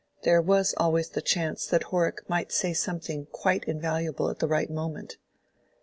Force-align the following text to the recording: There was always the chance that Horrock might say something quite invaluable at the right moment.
There 0.23 0.41
was 0.41 0.73
always 0.77 1.09
the 1.09 1.21
chance 1.21 1.67
that 1.67 1.83
Horrock 1.83 2.27
might 2.27 2.51
say 2.51 2.73
something 2.73 3.27
quite 3.27 3.65
invaluable 3.65 4.31
at 4.31 4.39
the 4.39 4.47
right 4.47 4.71
moment. 4.71 5.17